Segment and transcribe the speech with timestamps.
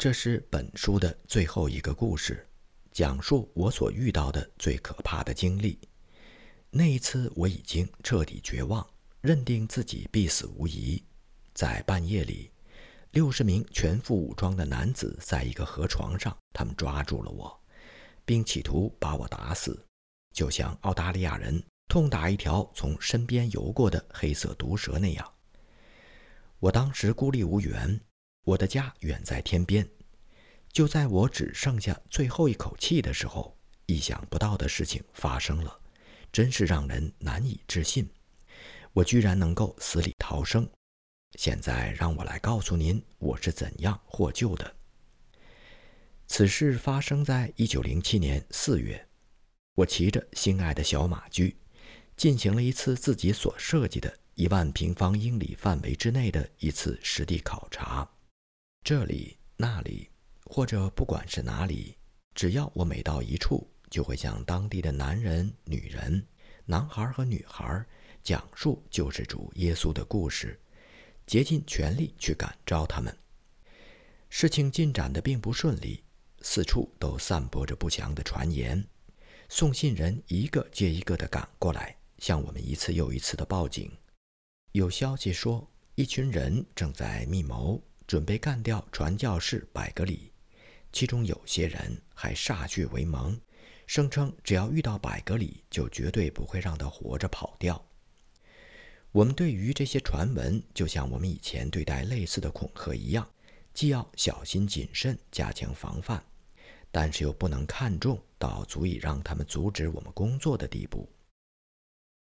[0.00, 2.48] 这是本书的最后一个故事，
[2.90, 5.78] 讲述我所遇到的最可怕的经历。
[6.70, 8.88] 那一次，我已经彻底绝望，
[9.20, 11.04] 认定自己必死无疑。
[11.52, 12.50] 在半夜里，
[13.10, 17.60] 六十名全副武装的男子在一个河床上，他们抓住了我，
[18.24, 19.84] 并企图把我打死，
[20.32, 25.30] 就像澳大利亚人痛打一条从身边游过的黑色毒蛇那样。
[26.58, 28.00] 我当时孤立无援，
[28.44, 29.88] 我的家远在天边。
[30.72, 35.80] 就在我只剩下最后一口气的时候，意想不到的事情发生了，
[36.32, 38.08] 真是让人难以置信。
[38.92, 40.68] 我居然能够死里逃生。
[41.38, 44.76] 现在让我来告诉您，我是怎样获救的。
[46.26, 49.08] 此事发生在一九零七年四月，
[49.74, 51.56] 我骑着心爱的小马驹，
[52.16, 54.16] 进行了一次自己所设计的。
[54.36, 58.08] 一万平方英里范围之内的一次实地考察，
[58.82, 60.08] 这里、那里，
[60.46, 61.96] 或者不管是哪里，
[62.34, 66.26] 只要我每到一处，就会向当地的男人、女人、
[66.64, 67.84] 男孩和女孩
[68.22, 70.58] 讲述救世主耶稣的故事，
[71.26, 73.14] 竭尽全力去感召他们。
[74.30, 76.02] 事情进展的并不顺利，
[76.40, 78.82] 四处都散播着不祥的传言，
[79.48, 83.92] 送信人一个接一个的赶过来，向我们一次又一次的报警。
[84.72, 90.32] 有消息说，一群人正在密谋，准备干掉传教士百格里。
[90.90, 93.40] 其中有些人还歃血为盟，
[93.86, 97.80] 声称只要遇到百格里，就绝对不会让他活着跑掉。
[99.12, 103.24] 我们对于这些传闻，就像我们以前对待类似的恐吓一样，
[103.72, 106.20] 既要小心谨慎，加强防范，
[106.90, 111.08] 但是又不能看重到足以让他们阻止我们工作的地步。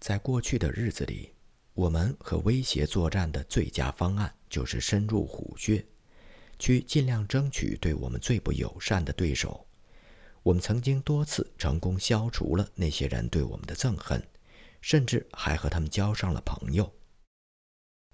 [0.00, 1.32] 在过去的日子里。
[1.74, 5.84] 我们和威胁作战的最佳方案就是深入虎穴，
[6.58, 9.66] 去尽量争取对我们最不友善的对手。
[10.42, 14.22] 我们曾经多次成功消除了那些人对我们的憎恨，
[14.82, 16.92] 甚至还和他们交上了朋友。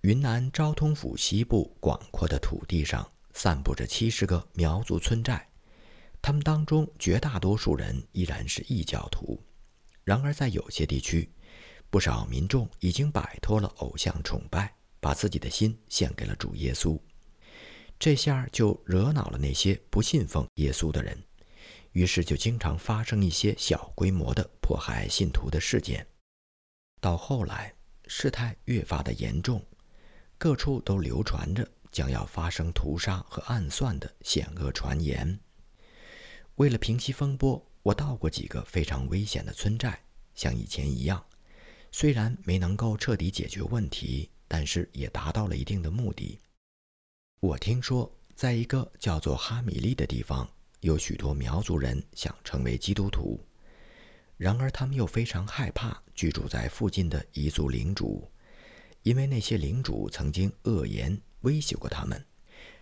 [0.00, 5.46] 云南昭通府西部广阔的土地上散布着七十个苗族村寨，
[6.22, 9.42] 他们当中绝大多数人依然是异教徒。
[10.04, 11.30] 然而，在有些地区，
[11.92, 16.98] 不少民众已经摆脱了偶像崇拜，把自己的心献给了主耶稣。
[17.98, 21.22] 这下就惹恼了那些不信奉耶稣的人，
[21.90, 26.06] 于是就经常发生一些小规模的迫害信徒的事件。
[26.98, 27.74] 到后来，
[28.06, 29.62] 事态越发的严重，
[30.38, 35.38] 各处都流传着将要发生屠杀和暗算的险恶传言。
[36.54, 40.02] 为了平息风波，我到过几个非常危险的村寨，
[40.34, 41.22] 像以前一样。
[41.94, 46.38] 虽然没能够彻底解决问题，但是也达到了一定的目的。
[47.38, 53.38] 我听说，在一个叫做哈米利的地方，有许多苗族人想成为基督徒，
[54.38, 58.26] 然而他们又非常害怕居住在附近的彝族领主，
[59.02, 62.24] 因为那些领主曾经恶言威胁过他们，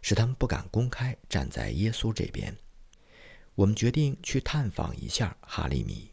[0.03, 2.56] 使他们不敢公开站在耶稣这边。
[3.56, 6.12] 我们决定去探访一下哈利米。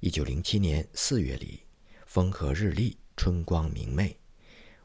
[0.00, 1.62] 一九零七年四月里。
[2.10, 4.18] 风和日丽，春光明媚，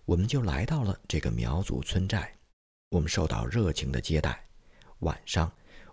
[0.05, 2.31] 我们就来到了这个苗族村寨。
[2.91, 4.47] 我们受到热情的接待。
[4.99, 5.51] 晚上，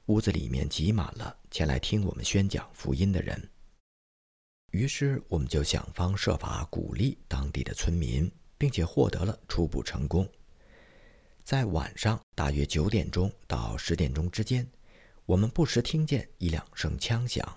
[0.08, 3.48] 屋子里面挤满了前来听我们宣讲福音的人。
[4.72, 10.28] 于是，我们就想方设法鼓励当地的村民，并且获得了初步成功。
[11.42, 14.70] 在晚上大约九点钟到十点钟之间，
[15.24, 17.56] 我们不时听见一两声枪响。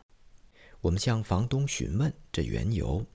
[0.79, 3.05] 我们向房东询问这缘由。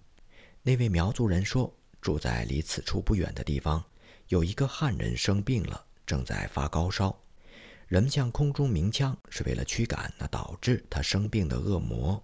[0.63, 3.83] 那位苗族人说：“住在离此处不远的地方，
[4.29, 7.19] 有一个汉人生病了，正在发高烧。
[7.89, 12.23] 人们向空中鸣枪，是为了驱赶那导致他生病的恶魔。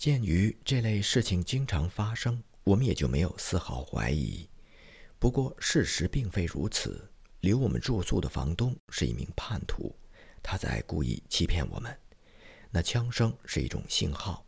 [0.00, 4.48] 鉴于这类事情经常发生，我们也就没有丝毫怀疑。
[5.18, 7.06] 不过，事实并非如此。
[7.40, 9.94] 留我们住宿的房东是一名叛徒，
[10.42, 11.94] 他在故意欺骗我们。
[12.70, 14.46] 那枪声是一种信号。”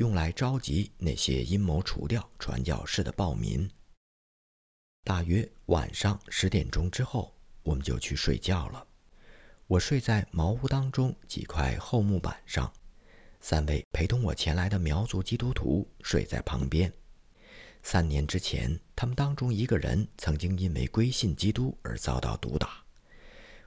[0.00, 3.70] 用来召集那些阴谋除掉传教士的暴民。
[5.04, 8.86] 大约晚上十点钟之后，我们就去睡觉了。
[9.66, 12.72] 我睡在茅屋当中几块厚木板上，
[13.40, 16.90] 三位陪同我前来的苗族基督徒睡在旁边。
[17.82, 22.82] 三年之前，他们当中一个人曾经因为归信基督而遭到毒打。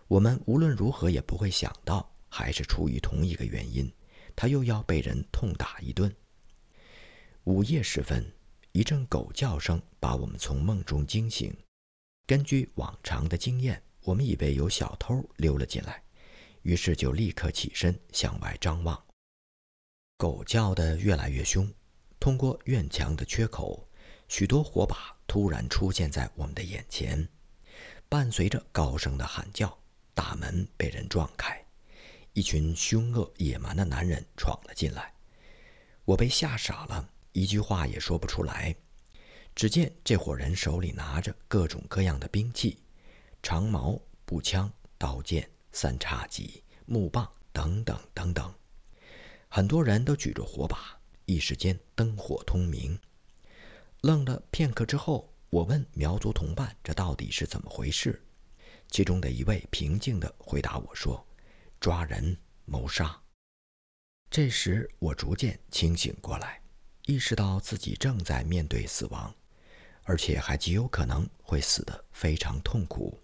[0.08, 3.94] 我们无论如何也不会想到，还是出于同一个原因，
[4.36, 6.12] 他又要被人痛打一顿。
[7.46, 8.26] 午夜时分，
[8.72, 11.54] 一阵狗叫声把我们从梦中惊醒。
[12.26, 16.02] 根据往常的经验，我们以为有小偷溜了进来，
[16.62, 18.98] 于是就立刻起身向外张望。
[20.16, 21.70] 狗叫得越来越凶，
[22.18, 23.90] 通过院墙的缺口，
[24.30, 27.28] 许多火把突然出现在我们的眼前，
[28.08, 29.78] 伴随着高声的喊叫，
[30.14, 31.62] 大门被人撞开，
[32.32, 35.14] 一群凶恶野蛮的男人闯了进来。
[36.06, 38.74] 我被吓傻了，一句话也说不出来。
[39.54, 42.80] 只见这伙人手里拿着各种各样的兵器，
[43.44, 48.52] 长矛、步枪、刀剑、三叉戟、木棒等等等等。
[49.48, 52.98] 很多人都举着火把，一时间灯火通明。
[54.02, 58.20] 愣了片刻之后，我问苗族同伴：“这到底是怎么回事？”
[58.90, 61.24] 其中的一位平静地回答我说
[61.80, 62.36] ：“抓人，
[62.66, 63.22] 谋杀。”
[64.32, 66.60] 这时，我逐渐清醒过来，
[67.06, 69.34] 意识到自己正在面对死亡。
[70.06, 73.18] 而且还极有可能会死得非常痛苦。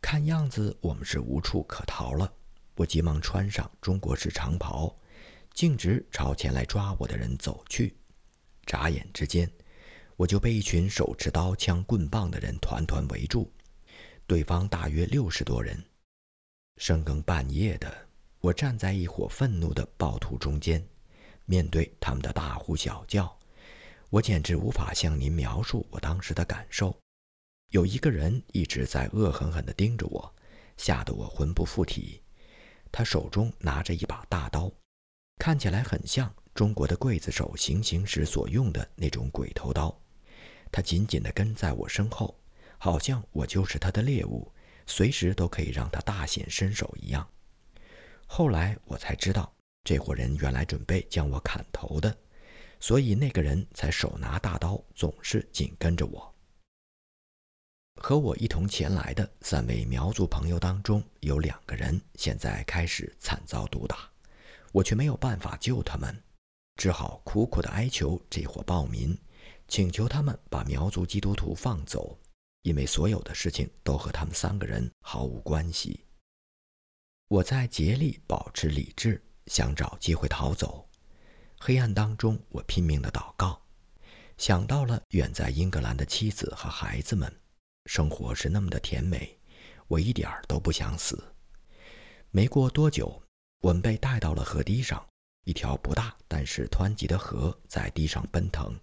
[0.00, 2.32] 看样子我们是无处可逃了，
[2.76, 4.96] 我急忙穿上中国式长袍，
[5.52, 7.96] 径直朝前来抓我的人走去。
[8.64, 9.50] 眨眼之间，
[10.14, 13.50] 我就被一群手持刀枪棍棒的人团团围住，
[14.28, 15.84] 对方大约六十多人。
[16.76, 17.92] 深更半夜的，
[18.38, 20.86] 我站在一伙愤怒的暴徒中间，
[21.44, 23.36] 面对他们的大呼小叫。
[24.08, 26.96] 我简直无法向您描述我当时的感受。
[27.70, 30.34] 有一个人一直在恶狠狠地盯着我，
[30.76, 32.20] 吓得我魂不附体。
[32.90, 34.68] 他手中拿着一把大刀，
[35.38, 39.96] 看起来很像中国的刽子手行刑时所用的那种鬼头刀。
[40.72, 42.36] 他紧紧地跟在我身后，
[42.78, 44.52] 好像我就是他的猎物，
[44.86, 47.28] 随时都可以让他大显身手一样。
[48.26, 49.52] 后来我才知道，
[49.84, 52.16] 这伙人原来准备将我砍头的。
[52.80, 56.34] 所以那个人才手拿大刀，总是紧跟着我。
[57.96, 64.10] 和我一同前来的三位苗族朋友当中，有两个人现在开始惨遭毒打，
[64.72, 66.18] 我却没有办法救他们，
[66.76, 69.14] 只好苦苦地哀求这伙暴民，
[69.68, 72.18] 请求他们把苗族基督徒放走，
[72.62, 76.00] 因为所有的事情都和他们三个人毫无关系。
[77.28, 80.88] 我在竭力保持理智，想找机会逃走。
[81.58, 83.60] 黑暗当中，我拼命的祷告，
[84.38, 87.30] 想到了远在英格兰的妻子和孩子们，
[87.86, 89.36] 生活是那么的甜美，
[89.88, 91.34] 我一点儿都不想死。
[92.30, 93.20] 没过多久，
[93.60, 95.04] 我们被带到了河堤上，
[95.44, 98.78] 一条不大但是湍急的河在地上奔腾。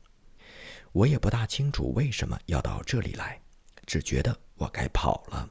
[0.92, 3.42] 我也不大清楚为什么要到这里来，
[3.86, 5.50] 只觉得我该跑了。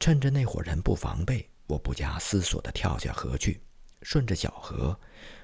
[0.00, 3.62] 趁着那伙人不防备，我不加思索地跳下河去，
[4.06, 4.96] 顺着小河。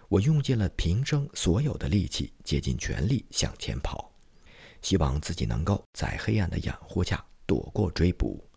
[0.09, 4.13] 我用尽了平生所有的力气，竭尽全力向前跑，
[4.83, 8.49] 希望自己能够在黑暗的掩护下躲过追捕。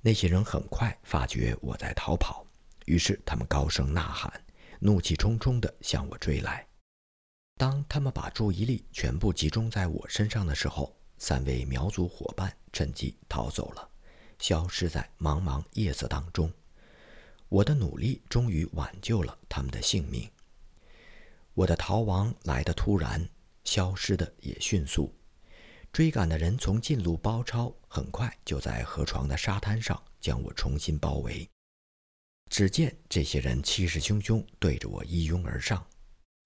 [0.00, 2.46] 那些人很快发觉我在逃跑，
[2.86, 4.32] 于是他们高声呐喊，
[4.78, 6.66] 怒气冲冲地向我追来。
[7.58, 13.86] 当他们把注意力全部集中在我身上的时候，三位苗族伙伴趁机逃走了，
[14.38, 16.50] 消失在茫茫夜色当中。
[17.48, 20.28] 我的努力终于挽救了他们的性命。
[21.54, 23.28] 我的逃亡来得突然，
[23.64, 25.12] 消失的也迅速。
[25.90, 31.48] 追赶的人从近路包抄，很快就在河床的沙滩上将我重新包围。
[32.50, 35.84] 只见这些人气势汹汹，对着我一拥而上。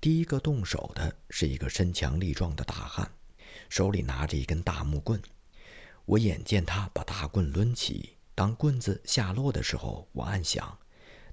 [0.01, 3.11] 第一个动手的是一个身强力壮的大汉，
[3.69, 5.21] 手里拿着一根大木棍。
[6.05, 10.77] 我眼见他把大棍抡起，当棍子下落的时候，我暗想：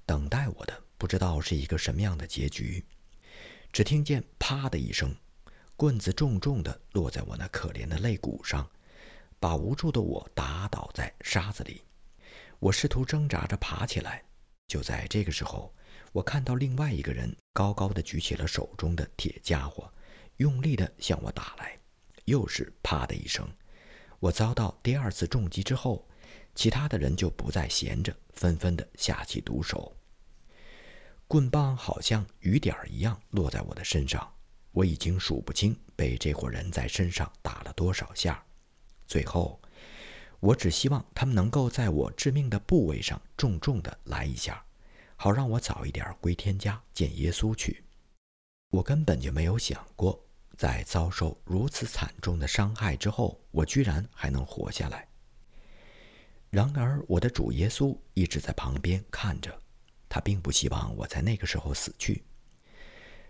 [0.06, 2.84] 等待我的不知道是一个什么样的结局。
[3.72, 5.14] 只听见“啪”的一声，
[5.76, 8.68] 棍子重重地落在我那可怜的肋骨上，
[9.38, 11.82] 把无助的我打倒在沙子里。
[12.58, 14.24] 我试图挣扎着爬起来，
[14.66, 15.72] 就在这个时候，
[16.12, 19.92] 我看到另外一个人高高的举起了手中的铁家伙，
[20.38, 21.78] 用力地向我打来。
[22.24, 23.48] 又是“啪”的一声，
[24.18, 26.06] 我遭到第二次重击之后，
[26.54, 29.96] 其他的人就不再闲着，纷纷地下起毒手。
[31.26, 34.32] 棍棒好像雨点儿一样落在我的身上，
[34.72, 38.44] 我已经数不清被这伙人在身上打了多少下。
[39.06, 39.60] 最后，
[40.40, 44.64] 我只希望他们能够在我致命的部位上重重的来一下，
[45.16, 47.84] 好让我早一点归天家见耶稣去。
[48.70, 50.20] 我根本就没有想过，
[50.56, 55.06] 在遭受如此惨重的伤害之后，我居然还能活下来。
[56.50, 59.56] 然而，我的主耶稣一直在旁边看着。
[60.08, 62.24] 他并不希望我在那个时候死去。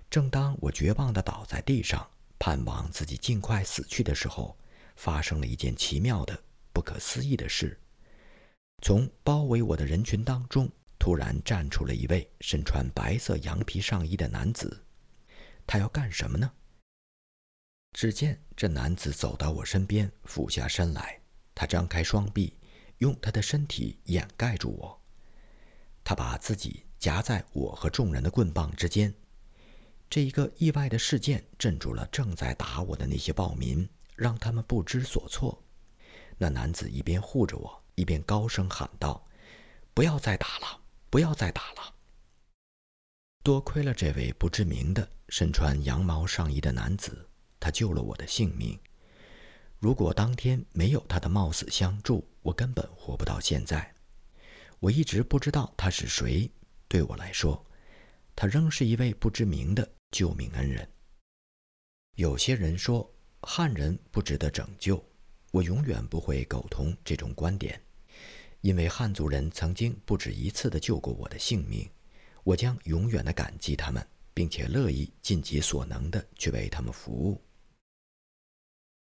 [0.09, 2.09] 正当我绝望地倒在地上，
[2.39, 4.59] 盼望自己尽快死去的时候，
[4.97, 7.79] 发生了一件奇妙的、不可思议的事。
[8.83, 14.83] 从包围我的人群当中，突然站出了一位身穿白色羊皮上衣的男子。
[15.67, 16.51] 他要干什么呢？
[17.93, 21.21] 只见这男子走到我身边，俯下身来，
[21.55, 22.57] 他张开双臂，
[23.01, 24.99] 用他的身体掩盖住我。
[26.03, 29.15] 他把自己夹在我和众人的棍棒之间。
[30.09, 35.63] 这一个意外的事件镇住了正在打我的那些暴民，让他们不知所措。
[36.37, 39.25] 那男子一边护着我，一边高声喊道
[39.95, 40.81] ：“不要再打了，
[41.11, 41.95] 不要再打了！”
[43.45, 47.29] 多亏了这位不知名的身穿羊毛上衣的男子，
[47.61, 48.79] 他救了我的性命。
[49.81, 53.93] 如果当天没有他的冒死相助，我根本活不到现在。
[54.79, 56.51] 我一直不知道他是谁，
[56.87, 57.65] 对我来说，
[58.37, 59.91] 他仍是一位不知名的。
[60.11, 60.87] 救命恩人。
[62.17, 63.09] 有些人说
[63.43, 65.03] 汉人不值得拯救，
[65.53, 67.81] 我永远不会苟同这种观点，
[68.61, 71.89] 因为汉族人曾经不止一次的救过我的性命，
[72.43, 77.41] 我将永远的感激他们，并且乐意尽己所能的去为他们服务。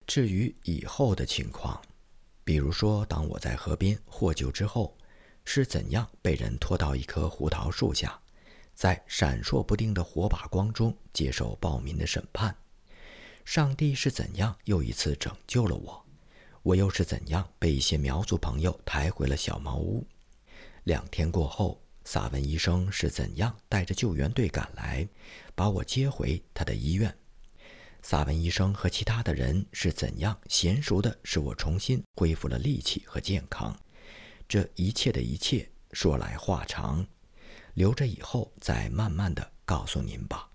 [0.07, 1.80] 至于以后的情况，
[2.45, 4.97] 比如说当我在河边获救之后，
[5.45, 8.21] 是怎样被人拖到一棵胡桃树下。
[8.75, 12.57] 在闪烁不定的火把光中接受暴民的审判，
[13.45, 16.02] 上帝是怎样又一次拯救了我？
[16.62, 20.07] 我又是怎样被一些苗族朋友抬回了小茅屋？
[20.85, 25.07] 两天过后，萨文医生是怎样带着救援队赶来，
[25.54, 27.14] 把我接回他的医院？
[28.02, 33.76] 萨文医生和其他的人是怎样娴熟的使我重新恢复了力气和健康？
[34.49, 37.07] 这一切的一切，说来话长。
[37.75, 40.50] 留着以后再慢慢的告诉您吧。